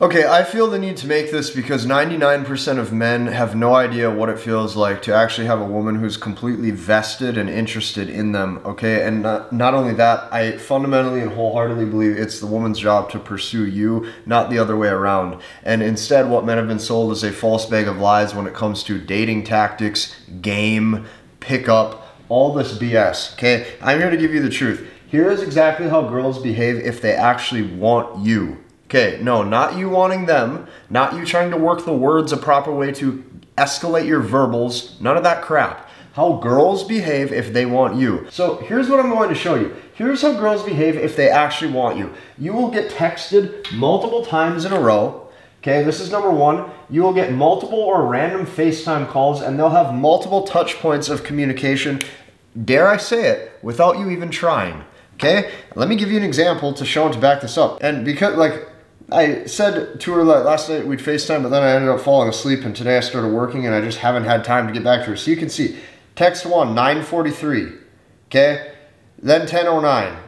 [0.00, 4.10] Okay, I feel the need to make this because 99% of men have no idea
[4.10, 8.32] what it feels like to actually have a woman who's completely vested and interested in
[8.32, 9.06] them, okay?
[9.06, 13.20] And not, not only that, I fundamentally and wholeheartedly believe it's the woman's job to
[13.20, 15.40] pursue you, not the other way around.
[15.62, 18.54] And instead, what men have been sold is a false bag of lies when it
[18.54, 21.06] comes to dating tactics, game,
[21.38, 23.76] pickup, all this BS, okay?
[23.80, 24.90] I'm here to give you the truth.
[25.06, 28.63] Here is exactly how girls behave if they actually want you.
[28.94, 32.70] Okay, no, not you wanting them, not you trying to work the words a proper
[32.70, 33.24] way to
[33.58, 35.90] escalate your verbals, none of that crap.
[36.12, 38.28] How girls behave if they want you.
[38.30, 39.74] So here's what I'm going to show you.
[39.94, 42.14] Here's how girls behave if they actually want you.
[42.38, 45.28] You will get texted multiple times in a row.
[45.60, 46.70] Okay, this is number one.
[46.88, 51.24] You will get multiple or random FaceTime calls, and they'll have multiple touch points of
[51.24, 52.00] communication,
[52.64, 54.84] dare I say it, without you even trying.
[55.14, 57.82] Okay, let me give you an example to show and to back this up.
[57.82, 58.68] And because, like,
[59.12, 62.64] I said to her last night we'd FaceTime, but then I ended up falling asleep,
[62.64, 65.10] and today I started working, and I just haven't had time to get back to
[65.10, 65.16] her.
[65.16, 65.76] So you can see,
[66.16, 67.72] text one, 943,
[68.26, 68.74] okay?
[69.18, 70.18] Then 1009,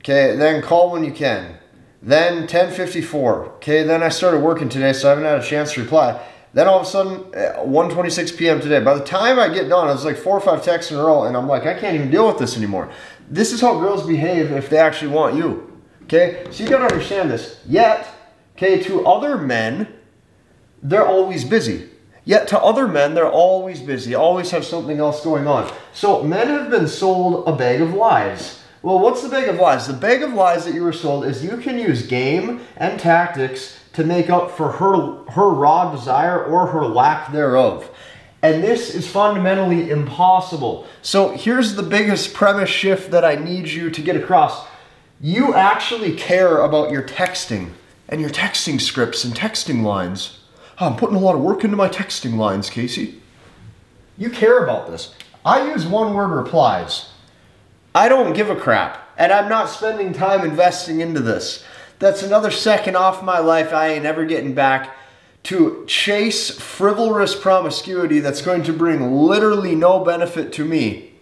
[0.00, 0.36] okay?
[0.36, 1.58] Then call when you can.
[2.02, 3.84] Then 1054, okay?
[3.84, 6.20] Then I started working today, so I haven't had a chance to reply.
[6.54, 8.60] Then all of a sudden, eh, 1:26 p.m.
[8.60, 8.78] today.
[8.78, 11.24] By the time I get done, it's like four or five texts in a row,
[11.24, 12.90] and I'm like, I can't even deal with this anymore.
[13.28, 15.72] This is how girls behave if they actually want you.
[16.04, 17.60] Okay, so you gotta understand this.
[17.66, 18.06] Yet,
[18.56, 19.88] Okay, to other men,
[20.82, 21.88] they're always busy.
[22.24, 25.70] Yet to other men, they're always busy, always have something else going on.
[25.92, 28.62] So men have been sold a bag of lies.
[28.82, 29.86] Well, what's the bag of lies?
[29.86, 33.78] The bag of lies that you were sold is you can use game and tactics
[33.94, 37.90] to make up for her her raw desire or her lack thereof.
[38.42, 40.86] And this is fundamentally impossible.
[41.00, 44.66] So here's the biggest premise shift that I need you to get across.
[45.20, 47.70] You actually care about your texting
[48.08, 50.40] and your texting scripts and texting lines.
[50.78, 53.20] Oh, I'm putting a lot of work into my texting lines, Casey.
[54.16, 55.14] You care about this.
[55.44, 57.10] I use one word replies.
[57.94, 61.64] I don't give a crap, and I'm not spending time investing into this.
[61.98, 64.96] That's another second off my life I ain't ever getting back
[65.44, 71.13] to chase frivolous promiscuity that's going to bring literally no benefit to me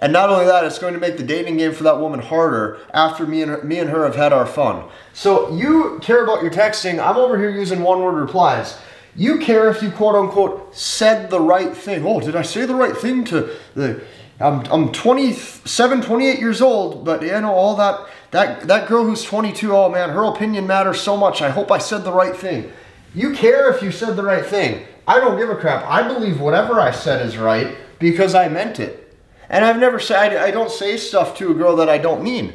[0.00, 2.78] and not only that, it's going to make the dating game for that woman harder
[2.94, 4.88] after me and her, me and her have had our fun.
[5.12, 7.04] So you care about your texting.
[7.04, 8.78] I'm over here using one word replies.
[9.16, 12.06] You care if you quote unquote said the right thing.
[12.06, 14.02] Oh, did I say the right thing to the
[14.40, 19.24] I'm, I'm 27, 28 years old, but you know, all that, that, that girl who's
[19.24, 21.42] 22, oh man, her opinion matters so much.
[21.42, 22.70] I hope I said the right thing.
[23.14, 24.86] You care if you said the right thing.
[25.08, 25.84] I don't give a crap.
[25.86, 29.07] I believe whatever I said is right because I meant it.
[29.48, 32.54] And I've never said, I, don't say stuff to a girl that I don't mean.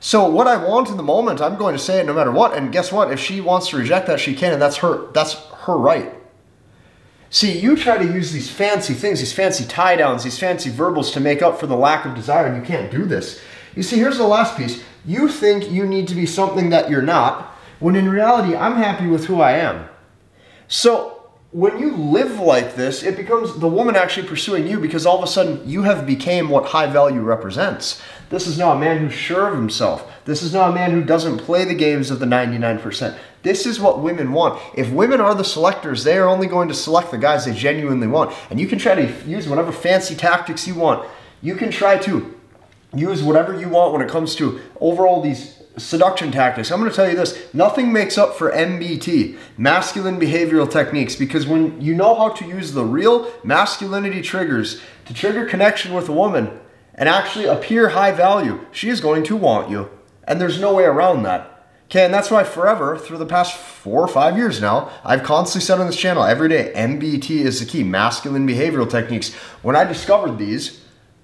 [0.00, 2.56] So what I want in the moment, I'm going to say it no matter what.
[2.56, 3.12] And guess what?
[3.12, 6.12] If she wants to reject that, she can, and that's her that's her right.
[7.30, 11.12] See, you try to use these fancy things, these fancy tie downs, these fancy verbals
[11.12, 13.40] to make up for the lack of desire, and you can't do this.
[13.74, 14.82] You see, here's the last piece.
[15.06, 19.06] You think you need to be something that you're not, when in reality, I'm happy
[19.06, 19.88] with who I am.
[20.68, 21.11] So
[21.52, 25.22] when you live like this, it becomes the woman actually pursuing you because all of
[25.22, 28.00] a sudden you have became what high value represents.
[28.30, 30.10] This is now a man who's sure of himself.
[30.24, 33.18] This is now a man who doesn't play the games of the 99%.
[33.42, 34.62] This is what women want.
[34.74, 38.06] If women are the selectors, they are only going to select the guys they genuinely
[38.06, 38.34] want.
[38.48, 41.06] And you can try to use whatever fancy tactics you want.
[41.42, 42.34] You can try to
[42.94, 46.70] use whatever you want when it comes to overall these seduction tactics.
[46.70, 51.46] I'm going to tell you this nothing makes up for MBT, masculine behavioral techniques, because
[51.46, 56.12] when you know how to use the real masculinity triggers to trigger connection with a
[56.12, 56.60] woman
[56.94, 59.90] and actually appear high value, she is going to want you.
[60.24, 61.48] And there's no way around that.
[61.86, 65.66] Okay, and that's why forever, through the past four or five years now, I've constantly
[65.66, 69.34] said on this channel every day MBT is the key, masculine behavioral techniques.
[69.60, 70.81] When I discovered these,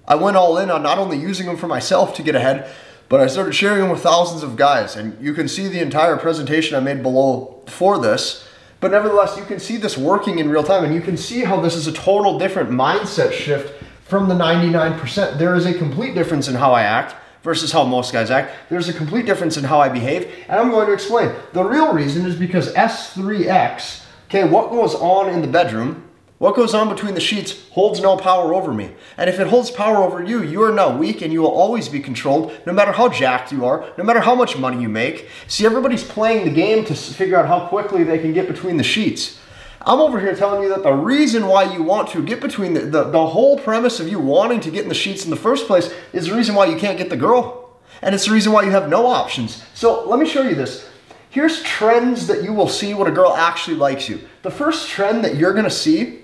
[0.09, 2.69] I went all in on not only using them for myself to get ahead,
[3.11, 6.17] but I started sharing them with thousands of guys, and you can see the entire
[6.17, 8.49] presentation I made below for this.
[8.81, 11.61] But nevertheless, you can see this working in real time, and you can see how
[11.61, 15.38] this is a total different mindset shift from the 99%.
[15.38, 18.55] There is a complete difference in how I act versus how most guys act.
[18.71, 21.35] There's a complete difference in how I behave, and I'm going to explain.
[21.53, 26.07] The real reason is because S3X, okay, what goes on in the bedroom
[26.38, 28.93] what goes on between the sheets holds no power over me.
[29.17, 31.88] And if it holds power over you, you are now weak and you will always
[31.88, 35.29] be controlled, no matter how jacked you are, no matter how much money you make.
[35.49, 38.85] See, everybody's playing the game to figure out how quickly they can get between the
[38.85, 39.40] sheets.
[39.82, 42.81] I'm over here telling you that the reason why you want to get between the,
[42.82, 45.67] the, the whole premise of you wanting to get in the sheets in the first
[45.67, 47.76] place is the reason why you can't get the girl.
[48.00, 49.64] And it's the reason why you have no options.
[49.75, 50.88] So let me show you this.
[51.31, 54.20] Here's trends that you will see when a girl actually likes you.
[54.43, 56.23] The first trend that you're gonna see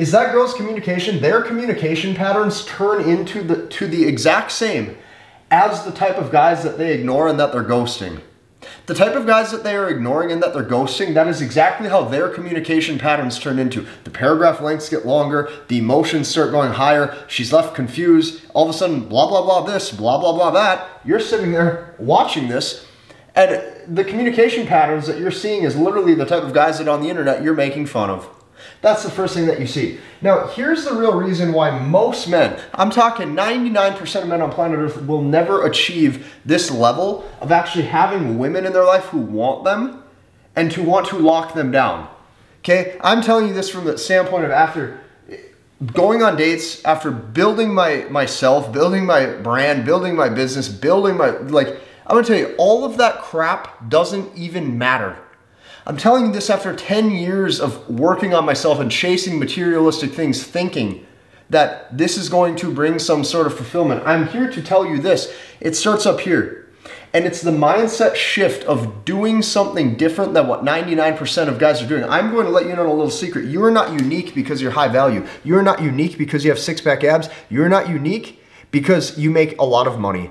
[0.00, 4.96] is that girl's communication, their communication patterns turn into the to the exact same
[5.50, 8.22] as the type of guys that they ignore and that they're ghosting.
[8.86, 11.90] The type of guys that they are ignoring and that they're ghosting, that is exactly
[11.90, 13.86] how their communication patterns turn into.
[14.04, 18.74] The paragraph lengths get longer, the emotions start going higher, she's left confused, all of
[18.74, 20.88] a sudden, blah, blah, blah, this, blah, blah, blah, that.
[21.04, 22.86] You're sitting there watching this,
[23.34, 27.02] and the communication patterns that you're seeing is literally the type of guys that on
[27.02, 28.28] the internet you're making fun of.
[28.80, 29.98] That's the first thing that you see.
[30.22, 34.78] Now, here's the real reason why most men, I'm talking 99% of men on planet
[34.78, 39.64] Earth, will never achieve this level of actually having women in their life who want
[39.64, 40.02] them
[40.56, 42.08] and to want to lock them down.
[42.60, 42.98] Okay?
[43.02, 45.00] I'm telling you this from the standpoint of after
[45.92, 51.30] going on dates, after building my myself, building my brand, building my business, building my
[51.30, 51.68] like
[52.06, 55.16] I'm gonna tell you, all of that crap doesn't even matter
[55.86, 60.42] I'm telling you this after 10 years of working on myself and chasing materialistic things,
[60.42, 61.06] thinking
[61.48, 64.02] that this is going to bring some sort of fulfillment.
[64.06, 66.68] I'm here to tell you this it starts up here.
[67.12, 71.88] And it's the mindset shift of doing something different than what 99% of guys are
[71.88, 72.04] doing.
[72.04, 73.46] I'm going to let you know a little secret.
[73.46, 75.26] You are not unique because you're high value.
[75.42, 77.28] You're not unique because you have six pack abs.
[77.48, 78.40] You're not unique
[78.70, 80.30] because you make a lot of money.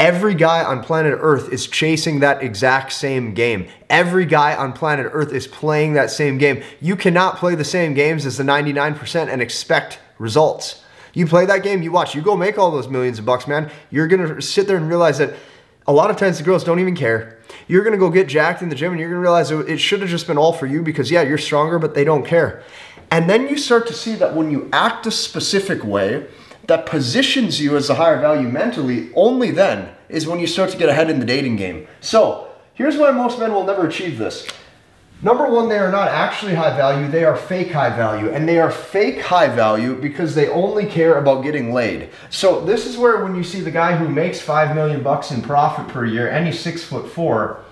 [0.00, 3.68] Every guy on planet Earth is chasing that exact same game.
[3.90, 6.62] Every guy on planet Earth is playing that same game.
[6.80, 10.82] You cannot play the same games as the 99% and expect results.
[11.12, 13.70] You play that game, you watch, you go make all those millions of bucks, man.
[13.90, 15.34] You're gonna sit there and realize that
[15.86, 17.38] a lot of times the girls don't even care.
[17.68, 20.08] You're gonna go get jacked in the gym and you're gonna realize it should have
[20.08, 22.62] just been all for you because, yeah, you're stronger, but they don't care.
[23.10, 26.26] And then you start to see that when you act a specific way,
[26.70, 30.78] that positions you as a higher value mentally only then is when you start to
[30.78, 31.84] get ahead in the dating game.
[32.00, 34.46] So, here's why most men will never achieve this.
[35.20, 38.30] Number one, they are not actually high value, they are fake high value.
[38.30, 42.10] And they are fake high value because they only care about getting laid.
[42.30, 45.42] So this is where when you see the guy who makes five million bucks in
[45.42, 47.64] profit per year and he's six foot four,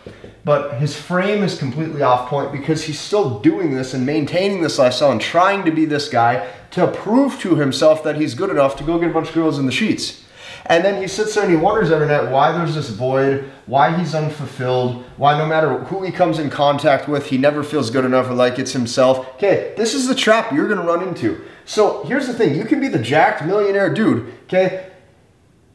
[0.44, 4.79] but his frame is completely off point because he's still doing this and maintaining this
[4.79, 8.76] lifestyle and trying to be this guy to prove to himself that he's good enough
[8.76, 10.25] to go get a bunch of girls in the sheets.
[10.67, 13.96] And then he sits there and he wonders every night why there's this void, why
[13.96, 18.05] he's unfulfilled, why no matter who he comes in contact with, he never feels good
[18.05, 19.26] enough or like it's himself.
[19.37, 21.43] Okay, this is the trap you're gonna run into.
[21.64, 24.90] So here's the thing you can be the jacked millionaire dude, okay?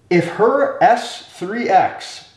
[0.09, 2.27] If her S3X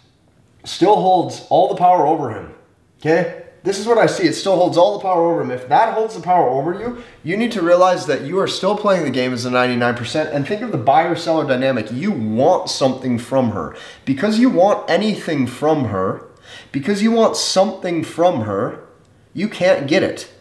[0.66, 2.54] still holds all the power over him,
[3.00, 3.44] okay?
[3.66, 4.28] This is what I see.
[4.28, 5.50] It still holds all the power over him.
[5.50, 8.76] If that holds the power over you, you need to realize that you are still
[8.76, 11.90] playing the game as a 99% and think of the buyer seller dynamic.
[11.90, 13.76] You want something from her.
[14.04, 16.28] Because you want anything from her,
[16.70, 18.86] because you want something from her,
[19.34, 20.32] you can't get it.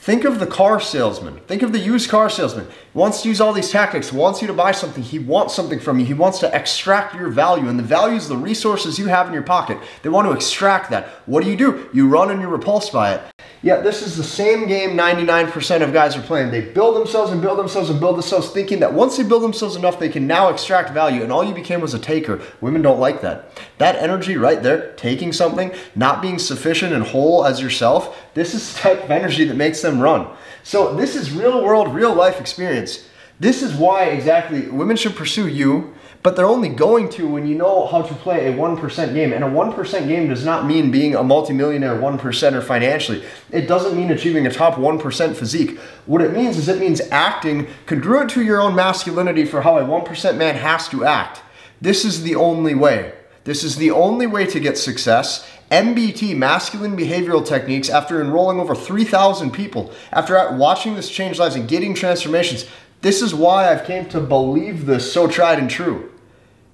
[0.00, 1.40] Think of the car salesman.
[1.40, 2.64] Think of the used car salesman.
[2.64, 5.02] He wants to use all these tactics, wants you to buy something.
[5.02, 6.06] He wants something from you.
[6.06, 7.68] He wants to extract your value.
[7.68, 9.76] And the value is the resources you have in your pocket.
[10.02, 11.08] They want to extract that.
[11.26, 11.90] What do you do?
[11.92, 13.20] You run and you're repulsed by it.
[13.62, 16.50] Yeah, this is the same game 99% of guys are playing.
[16.50, 19.76] They build themselves and build themselves and build themselves, thinking that once they build themselves
[19.76, 21.22] enough, they can now extract value.
[21.22, 22.40] And all you became was a taker.
[22.62, 23.60] Women don't like that.
[23.76, 28.72] That energy right there, taking something, not being sufficient and whole as yourself, this is
[28.72, 30.28] the type of energy that makes them run.
[30.62, 33.06] So this is real world, real life experience.
[33.40, 37.54] This is why exactly women should pursue you but they're only going to when you
[37.54, 39.32] know how to play a 1% game.
[39.32, 43.24] And a 1% game does not mean being a multimillionaire 1%er financially.
[43.50, 45.78] It doesn't mean achieving a top 1% physique.
[46.04, 49.82] What it means is it means acting congruent to your own masculinity for how a
[49.82, 51.40] 1% man has to act.
[51.80, 53.14] This is the only way.
[53.44, 55.48] This is the only way to get success.
[55.70, 61.66] MBT, masculine behavioral techniques, after enrolling over 3,000 people, after watching this change lives and
[61.68, 62.66] getting transformations,
[63.02, 66.12] this is why I've came to believe this so tried and true.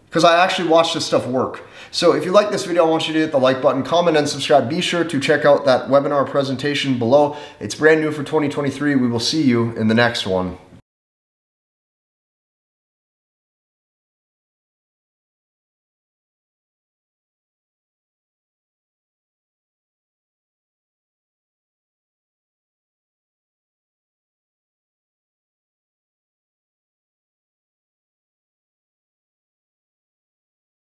[0.06, 1.62] Because I actually watched this stuff work.
[1.90, 4.16] So if you like this video, I want you to hit the like button, comment,
[4.16, 4.68] and subscribe.
[4.68, 7.36] Be sure to check out that webinar presentation below.
[7.60, 8.96] It's brand new for 2023.
[8.96, 10.58] We will see you in the next one.